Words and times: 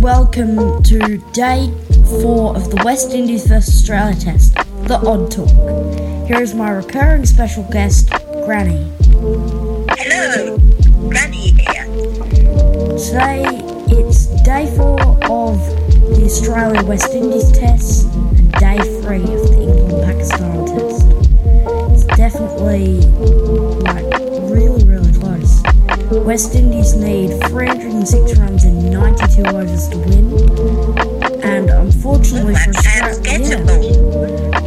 Welcome 0.00 0.82
to 0.84 1.18
day 1.32 1.70
four 2.22 2.56
of 2.56 2.70
the 2.70 2.80
West 2.84 3.10
Indies 3.12 3.46
vs 3.46 3.68
Australia 3.68 4.14
test, 4.18 4.56
the 4.88 4.98
Odd 5.06 5.30
Talk. 5.30 6.26
Here 6.26 6.40
is 6.40 6.54
my 6.54 6.70
recurring 6.70 7.24
special 7.24 7.62
guest, 7.70 8.10
Granny. 8.44 8.90
Hello, 9.96 10.58
Granny 11.08 11.52
here. 11.52 11.86
Today 12.98 13.44
it's 13.88 14.26
day 14.42 14.66
four 14.76 15.00
of 15.30 15.58
the 16.16 16.22
Australia 16.24 16.82
West 16.84 17.12
Indies 17.14 17.52
test 17.52 18.06
and 18.06 18.52
day 18.52 18.78
three 19.02 19.22
of 19.22 19.48
the 19.50 19.62
England 19.62 20.04
Pakistan 20.04 20.66
test. 20.66 21.06
It's 21.92 22.04
definitely 22.16 23.00
like 23.86 24.04
really, 24.50 24.84
really 24.84 25.12
close. 25.18 25.62
West 26.24 26.54
Indies 26.54 26.94
need 26.94 27.38
306 27.48 28.38
runs 28.38 28.64
in 28.64 28.90
92 28.90 29.42
overs 29.46 29.88
to 29.88 29.98
win, 29.98 31.42
and 31.44 31.70
unfortunately 31.70 32.54
for 32.56 32.72
That 32.72 32.82
sounds 32.82 33.18
Australia. 33.18 34.01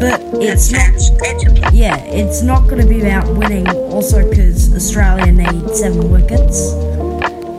But 0.06 0.22
it's 0.36 0.72
not 0.72 1.74
yeah, 1.74 1.98
it's 2.06 2.42
not 2.44 2.68
going 2.70 2.82
to 2.82 2.88
be 2.88 3.02
about 3.02 3.28
winning, 3.36 3.68
also 3.68 4.28
because 4.30 4.74
Australia 4.74 5.32
need 5.32 5.70
seven 5.72 6.12
wickets. 6.12 6.74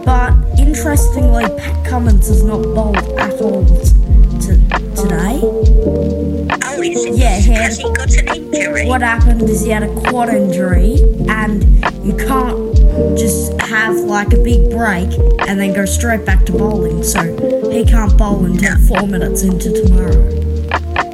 But 0.05 0.33
interestingly, 0.59 1.45
Pat 1.59 1.85
Cummins 1.85 2.29
has 2.29 2.45
not 2.45 2.63
bowled 2.63 2.99
at 3.19 3.41
all 3.41 3.65
t- 3.67 4.63
today. 4.95 5.41
Oh, 5.43 6.81
is? 6.83 7.19
Yeah, 7.19 7.39
he 7.39 7.51
had- 7.53 7.63
Has 7.65 7.79
he 7.79 7.93
got 7.93 8.13
an 8.15 8.29
injury? 8.29 8.87
What 8.87 9.03
happened 9.03 9.43
is 9.43 9.63
he 9.63 9.71
had 9.71 9.83
a 9.83 9.93
quad 10.03 10.29
injury, 10.29 11.01
and 11.29 11.65
you 12.07 12.15
can't 12.17 12.77
just 13.19 13.61
have 13.63 13.97
like 13.97 14.33
a 14.33 14.39
big 14.39 14.71
break 14.71 15.09
and 15.49 15.59
then 15.61 15.75
go 15.75 15.85
straight 15.85 16.25
back 16.25 16.47
to 16.47 16.53
bowling. 16.53 17.03
So 17.03 17.21
he 17.71 17.85
can't 17.85 18.17
bowl 18.17 18.45
until 18.45 18.79
four 18.87 19.07
minutes 19.09 19.43
into 19.43 19.73
tomorrow 19.83 20.56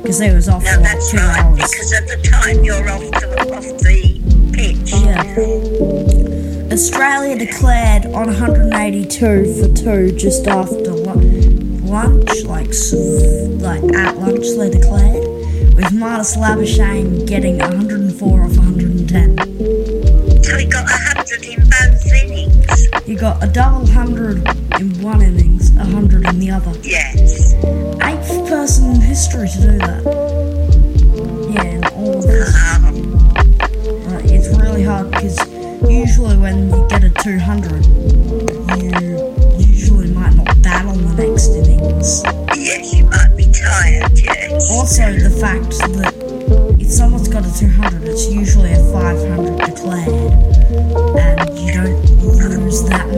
because 0.03 0.19
he 0.21 0.31
was 0.31 0.49
off 0.49 0.65
No, 0.65 0.75
for 0.75 0.81
like 0.81 0.99
two 1.11 1.17
right, 1.19 1.39
hours. 1.45 1.57
because 1.71 1.93
at 1.93 2.07
the 2.09 2.17
time 2.29 2.65
you're 2.65 2.89
off 2.91 3.01
the, 3.01 3.55
off 3.55 3.65
the 3.65 4.53
pitch. 4.53 4.93
Yeah. 4.93 6.73
Australia 6.73 7.39
declared 7.39 8.07
on 8.07 8.27
182 8.27 9.55
for 9.55 9.69
two 9.77 10.13
just 10.17 10.47
after 10.47 10.93
lu- 10.93 11.15
lunch, 11.85 12.45
like 12.45 12.73
like 13.61 13.83
at 13.95 14.17
lunch 14.19 14.47
they 14.57 14.71
declared, 14.71 15.25
with 15.77 15.93
Marnus 15.93 16.37
Labuschagne 16.37 17.27
getting 17.27 17.59
104 17.59 18.43
off 18.43 18.57
110. 18.57 19.37
So 20.43 20.57
he 20.59 20.65
got 20.67 20.85
a 20.91 20.97
hundred 20.97 21.45
in 21.45 21.61
both 21.61 22.13
innings. 22.25 22.89
You 23.07 23.19
got 23.19 23.43
a 23.45 23.47
double 23.47 23.87
hundred 23.87 24.39
in 24.81 25.01
one 25.03 25.21
innings, 25.23 25.77
a 25.77 25.85
hundred 25.85 26.27
in 26.29 26.39
the 26.41 26.51
other. 26.51 26.73
Yes. 26.83 27.53
Person 28.63 28.93
in 28.95 29.01
history 29.01 29.49
to 29.49 29.61
do 29.61 29.79
that. 29.79 30.03
Yeah, 31.51 31.65
in 31.65 31.85
all 31.99 32.19
of. 32.19 32.31
Um, 32.31 32.95
Uh, 34.07 34.21
it's 34.23 34.57
really 34.57 34.85
hard 34.85 35.11
because 35.11 35.37
usually 35.91 36.37
when 36.37 36.71
you 36.71 36.87
get 36.89 37.03
a 37.03 37.11
200, 37.11 37.85
you 38.79 39.35
usually 39.59 40.13
might 40.15 40.37
not 40.37 40.47
battle 40.63 40.93
the 40.95 41.27
next 41.27 41.49
innings. 41.59 42.23
yes, 42.55 42.95
you 42.95 43.05
might 43.07 43.35
be 43.37 43.51
tired. 43.51 44.13
Yes. 44.15 44.71
Also, 44.71 45.11
the 45.11 45.31
fact 45.43 45.71
that 45.99 46.15
if 46.79 46.89
someone's 46.89 47.27
got 47.27 47.45
a 47.45 47.53
200, 47.59 48.05
it's 48.05 48.31
usually 48.31 48.75
a 48.75 48.83
500 48.93 49.59
declared, 49.59 50.39
and 51.19 51.59
you 51.59 51.73
don't 51.75 51.99
lose 52.63 52.85
that 52.85 53.12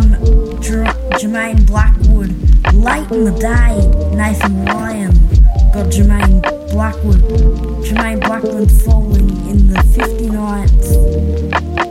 big 0.00 0.62
Jer- 0.62 0.84
Jermaine 1.18 1.66
Blackwood. 1.66 2.30
Late 2.74 3.10
in 3.10 3.24
the 3.24 3.32
day, 3.38 4.16
Nathan 4.16 4.64
Lyon 4.66 5.12
got 5.72 5.86
Jermaine 5.92 6.42
Blackwood. 6.72 7.20
Jermaine 7.84 8.20
Blackwood 8.20 8.70
falling 8.70 9.30
in 9.48 9.68
the 9.68 9.80
59th, 9.96 10.86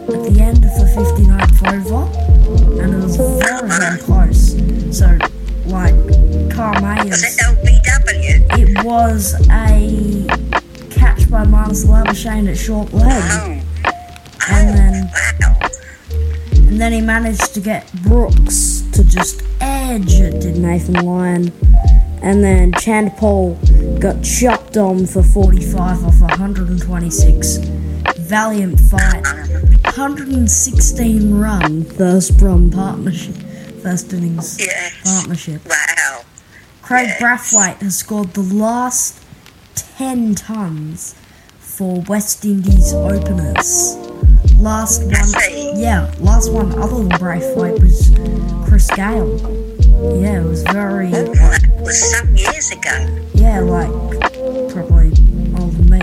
at 0.09 0.33
the 0.33 0.41
end 0.41 0.57
of 0.57 0.73
the 0.75 0.87
59th 0.95 1.61
over, 1.73 2.81
and 2.81 2.93
it 2.93 2.97
was 3.03 3.15
very, 3.17 3.69
very 3.69 3.99
close. 3.99 4.51
So, 4.97 5.07
like, 5.65 5.95
Kyle 6.51 6.73
Was 6.73 6.81
Mayers, 6.81 7.23
it 7.23 7.35
LBW? 7.41 8.59
it 8.59 8.83
was 8.85 9.33
a 9.49 10.27
catch 10.93 11.29
by 11.29 11.43
Marnus 11.45 11.85
Labuschagne 11.85 12.49
at 12.49 12.57
short 12.57 12.93
leg, 12.93 13.23
Oh. 13.31 13.54
And 16.75 16.81
then 16.81 16.91
he 16.91 16.99
managed 16.99 17.53
to 17.53 17.61
get 17.61 17.89
Brooks 18.03 18.83
to 18.91 19.05
just 19.05 19.43
edge 19.61 20.19
it, 20.19 20.41
did 20.41 20.57
Nathan 20.57 21.05
Lyon. 21.05 21.53
And 22.21 22.43
then 22.43 22.73
Chanderpaul 22.73 24.01
got 24.01 24.21
chopped 24.21 24.75
on 24.75 25.05
for 25.05 25.23
45 25.23 26.03
off 26.03 26.19
126. 26.19 27.59
Valiant 28.17 28.77
fight. 28.77 29.23
116 29.85 31.35
run 31.39 31.85
first 31.85 32.41
run 32.41 32.69
partnership. 32.69 33.35
First 33.81 34.11
innings 34.11 34.59
Yes. 34.59 34.91
partnership. 35.01 35.61
Wow. 35.69 36.23
Kraigg 36.81 37.07
Yes. 37.07 37.21
Brathwaite 37.21 37.81
has 37.83 37.95
scored 37.95 38.33
the 38.33 38.41
last 38.41 39.21
10 39.97 40.35
tons 40.35 41.15
for 41.57 42.01
West 42.01 42.43
Indies 42.43 42.91
openers. 42.93 43.95
Last 44.57 45.03
one, 45.03 45.79
yeah, 45.79 46.11
last 46.19 46.51
one 46.51 46.71
other 46.79 46.95
than 46.95 47.09
Brathwaite 47.09 47.79
was 47.81 48.11
Chris 48.67 48.89
Gayle. 48.91 49.37
Yeah, 50.21 50.41
it 50.41 50.45
was 50.45 50.63
very, 50.63 51.09
that 51.11 51.71
was 51.81 52.11
some 52.11 52.35
years 52.35 52.71
ago. 52.71 52.91
yeah, 53.33 53.59
like 53.59 53.89
probably 54.73 55.11
older 55.59 55.77
than 55.77 55.89
me. 55.89 55.99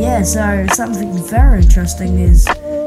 Yeah, 0.00 0.22
so 0.22 0.66
something 0.74 1.12
very 1.28 1.62
interesting 1.62 2.18
is 2.18 2.46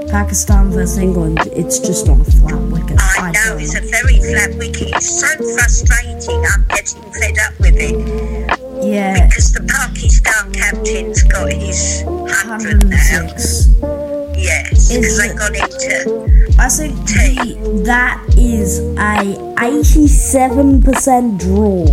Pakistan 0.10 0.72
versus 0.72 0.98
England. 0.98 1.40
It's 1.54 1.80
just 1.80 2.08
on 2.10 2.22
a 2.22 2.24
flat 2.26 2.62
wicket. 2.72 2.98
I 3.00 3.32
know, 3.32 3.46
don't 3.50 3.62
it's 3.62 3.76
a 3.76 3.82
very 3.82 4.18
flat 4.20 4.56
wicket. 4.58 4.90
It's 4.96 5.20
so 5.20 5.28
frustrating. 5.56 6.44
I'm 6.46 6.66
getting 6.68 7.02
fed 7.14 7.38
up 7.40 7.60
with 7.60 7.76
it. 7.78 8.86
yeah, 8.86 9.28
Because 9.28 9.52
the 9.54 9.62
Pakistan 9.62 10.52
captain's 10.54 11.24
got 11.24 11.52
his 11.52 12.04
100 12.06 12.88
now. 12.88 13.99
106. 14.40 14.44
Yes, 14.44 14.90
because 14.90 15.20
it- 15.20 15.38
got 15.38 15.56
into. 15.56 16.56
I 16.60 16.68
think 16.70 16.96
the, 17.08 17.84
that 17.86 18.22
is 18.38 18.80
a 18.80 19.38
87% 19.60 21.40
draw 21.40 21.86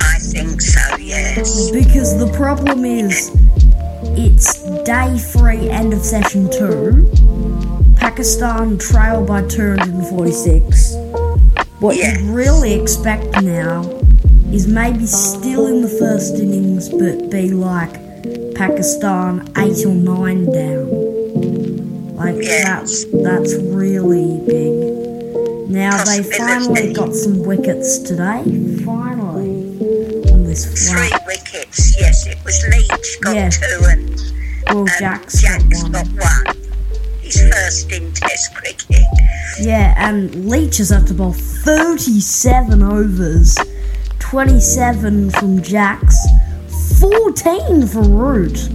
I 0.00 0.18
think 0.18 0.60
so, 0.60 0.96
yes. 0.98 1.70
because 1.70 2.18
the 2.18 2.30
problem 2.36 2.84
is 2.84 3.30
it's 4.18 4.62
day 4.84 5.16
three, 5.18 5.70
end 5.70 5.92
of 5.94 6.04
session 6.04 6.50
two. 6.50 7.08
Pakistan 7.96 8.76
trail 8.78 9.24
by 9.24 9.42
246. 9.48 10.94
What 11.80 11.96
Yes. 11.96 12.20
you 12.20 12.32
really 12.32 12.74
expect 12.74 13.42
now 13.42 13.82
is 14.52 14.66
maybe 14.66 15.06
still 15.06 15.66
in 15.66 15.80
the 15.82 15.88
first 15.88 16.34
innings, 16.34 16.88
but 16.90 17.30
be 17.30 17.50
like 17.50 17.96
Pakistan 18.54 19.48
eight 19.56 19.84
or 19.86 19.94
nine 19.94 20.44
down. 20.46 22.16
Like 22.16 22.36
Yes. 22.42 22.64
that's 22.64 23.04
that's 23.22 23.54
really 23.54 24.40
big. 24.46 25.70
Now 25.70 26.02
they 26.04 26.22
finally 26.22 26.92
got 26.92 27.14
some 27.14 27.38
wickets 27.44 27.98
today. 27.98 28.42
Finally 28.84 29.78
on 30.32 30.44
this 30.44 30.66
Three 30.90 31.08
flat. 31.08 31.26
wickets, 31.26 31.96
yes. 31.98 32.26
It 32.26 32.38
was 32.44 32.62
Leach 32.68 33.20
got 33.22 33.34
Yeah. 33.36 33.48
two 33.50 33.84
and, 33.88 34.20
Well, 34.68 34.80
and 34.80 34.90
Jacks 34.98 35.40
Jacks 35.40 35.64
got 35.64 35.82
one. 35.82 35.92
got 35.92 36.06
one. 36.46 36.56
His 37.22 37.40
first 37.40 37.92
in 37.92 38.12
Test 38.12 38.54
cricket. 38.54 39.04
Yeah, 39.60 39.94
and 39.96 40.46
Leach 40.48 40.78
has 40.78 40.90
had 40.90 41.06
to 41.08 41.14
bowl 41.14 41.32
37 41.32 42.82
overs, 42.82 43.56
27 44.18 45.30
from 45.30 45.62
Jacks, 45.62 46.16
14 46.98 47.86
from 47.86 48.12
Root. 48.12 48.68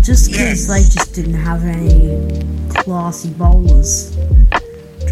Just 0.00 0.30
because 0.30 0.66
Yes. 0.66 0.66
they 0.66 0.82
just 0.82 1.14
didn't 1.14 1.34
have 1.34 1.64
any 1.64 2.42
classy 2.70 3.30
bowlers. 3.30 4.16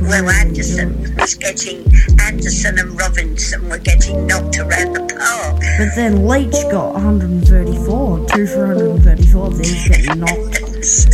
Well, 0.01 0.23
really 0.23 0.35
Anderson 0.35 1.15
was 1.19 1.35
getting, 1.35 1.85
Anderson 2.21 2.79
and 2.79 2.99
Robinson 2.99 3.69
were 3.69 3.79
getting 3.79 4.27
knocked 4.27 4.59
around 4.59 4.93
the 4.95 5.15
park. 5.19 5.61
But 5.79 5.95
then 5.97 6.27
Leach 6.27 6.53
got 6.71 6.95
134, 6.95 8.27
two 8.29 8.47
for 8.47 8.67
134. 8.69 9.51
Then 9.51 9.65
he's 9.65 9.89
getting 9.89 10.21
knocked. 10.21 10.59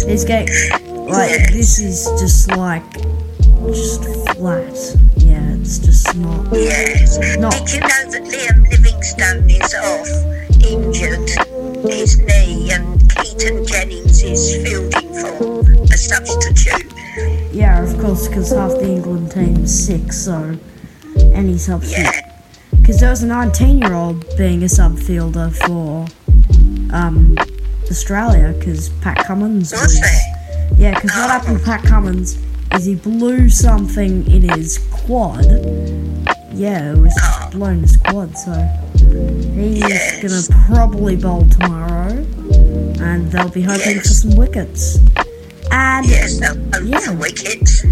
He's 0.07 0.25
getting 0.25 0.71
like 1.09 1.51
this 1.53 1.79
is 1.79 2.05
just 2.21 2.51
like 2.57 2.85
just 3.73 4.05
flat. 4.37 4.97
Yeah, 5.17 5.55
it's 5.61 5.79
just 5.79 6.15
not. 6.17 6.47
Yes. 6.53 7.19
No. 7.39 7.51
Did 7.51 7.73
you 7.73 7.81
know 7.81 7.89
that 8.11 8.23
Liam 8.25 8.71
Livingstone 8.71 9.49
is 9.51 9.75
off, 9.75 10.09
injured, 10.75 11.29
his 11.87 12.19
knee, 12.19 12.71
and 12.73 13.01
Keaton 13.17 13.65
Jennings 13.67 14.23
is 14.23 14.57
fielding 14.67 15.09
for 15.15 15.61
a 15.83 15.97
substitute? 15.97 16.93
Yeah, 17.53 17.83
of 17.85 17.99
course, 18.01 18.27
because 18.29 18.51
half 18.51 18.73
the 18.73 18.85
England 18.89 19.31
team's 19.31 19.73
sick, 19.87 20.13
so 20.13 20.59
any 21.33 21.57
substitute. 21.59 22.05
Yeah. 22.05 22.31
Because 22.81 23.01
there 23.01 23.11
was 23.11 23.23
a 23.23 23.27
19 23.27 23.79
year 23.79 23.95
old 23.95 24.25
being 24.37 24.63
a 24.65 24.69
sub 24.69 24.99
fielder 24.99 25.51
for 25.51 26.07
um, 26.93 27.37
Australia, 27.91 28.53
because 28.59 28.89
Pat 29.01 29.25
Cummins 29.27 29.73
Was 29.73 30.01
there? 30.01 30.21
Yeah, 30.77 30.95
because 30.95 31.11
what 31.17 31.31
happened 31.31 31.59
to 31.61 31.65
Pat 31.65 31.85
Cummins 31.85 32.37
is 32.73 32.85
he 32.87 32.97
blew 32.97 33.49
something 33.49 34.27
in 34.31 34.49
his 34.49 34.79
quad. 34.91 35.45
Yeah, 36.53 36.93
it 36.93 36.99
was 36.99 37.15
Oh. 37.23 37.49
blown 37.53 37.81
his 37.81 37.97
quad, 37.97 38.37
so 38.37 38.53
he's 39.55 39.79
Yes. 39.79 40.23
gonna 40.49 40.67
probably 40.67 41.17
bowl 41.17 41.47
tomorrow, 41.51 42.11
and 43.01 43.31
they'll 43.31 43.49
be 43.49 43.63
hoping 43.63 44.01
for 44.01 44.09
some 44.09 44.35
wickets. 44.37 44.99
And 45.71 46.07
Yes, 46.07 46.41
Yeah. 46.41 47.11
wickets. 47.13 47.83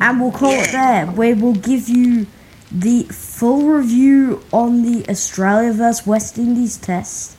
and 0.00 0.20
we'll 0.20 0.30
call 0.30 0.52
it 0.52 0.72
there. 0.72 1.06
We 1.06 1.34
will 1.34 1.54
give 1.54 1.88
you 1.88 2.26
the 2.70 3.04
full 3.10 3.68
review 3.68 4.42
on 4.52 4.82
the 4.82 5.04
Australia 5.10 5.72
vs 5.72 6.06
West 6.06 6.38
Indies 6.38 6.76
test 6.76 7.36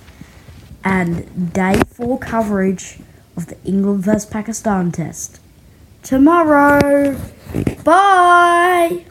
and 0.83 1.53
day 1.53 1.81
four 1.95 2.17
coverage 2.19 2.99
of 3.37 3.47
the 3.47 3.55
England 3.65 4.03
vs 4.03 4.25
Pakistan 4.25 4.91
test 4.91 5.39
tomorrow. 6.03 7.15
Bye. 7.83 9.05